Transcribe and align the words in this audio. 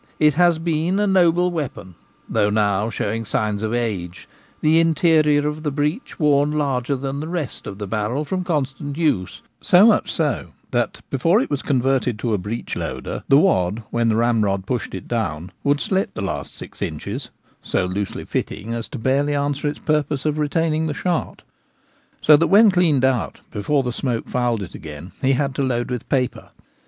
It 0.17 0.33
has 0.33 0.57
been 0.57 0.99
a 0.99 1.05
noble 1.05 1.51
weapon, 1.51 1.93
though 2.27 2.49
now 2.49 2.89
showing 2.89 3.23
signs 3.23 3.61
of 3.61 3.71
age— 3.71 4.27
the 4.61 4.79
interior 4.79 5.47
of 5.47 5.61
the 5.61 5.69
breech 5.69 6.17
worn 6.19 6.53
larger 6.53 6.95
than 6.95 7.19
the 7.19 7.27
rest 7.27 7.67
of 7.67 7.77
the 7.77 7.85
barrel 7.85 8.25
from 8.25 8.43
constant 8.43 8.97
use; 8.97 9.43
so 9.61 9.85
much 9.85 10.11
so 10.11 10.53
that, 10.71 11.01
before 11.11 11.39
it 11.39 11.51
was 11.51 11.61
converted 11.61 12.17
to 12.17 12.33
a 12.33 12.39
breech 12.39 12.75
loader, 12.75 13.21
the 13.27 13.37
wad 13.37 13.83
when 13.91 14.09
the 14.09 14.15
ramrod 14.15 14.65
pushed 14.65 14.95
it 14.95 15.07
down 15.07 15.51
would 15.63 15.79
slip 15.79 16.11
the 16.15 16.21
last 16.23 16.55
six 16.55 16.81
inches, 16.81 17.29
so 17.61 17.85
loosely 17.85 18.25
fitting 18.25 18.73
as 18.73 18.87
to 18.87 18.97
barely 18.97 19.35
answer 19.35 19.67
its 19.67 19.77
purpose 19.77 20.25
of 20.25 20.33
The 20.33 20.41
Gamekeeper 20.41 20.45
at 20.45 20.53
Home. 20.53 20.63
retaining 20.73 20.87
the 20.87 20.93
shot; 20.95 21.41
so 22.23 22.35
that 22.37 22.47
when 22.47 22.71
cleaned 22.71 23.05
out, 23.05 23.41
before 23.51 23.83
the 23.83 23.93
smoke 23.93 24.27
fouled 24.27 24.63
it 24.63 24.73
again, 24.73 25.11
he 25.21 25.33
had 25.33 25.53
to 25.53 25.61
load 25.61 25.91
with 25.91 26.09
paper. 26.09 26.49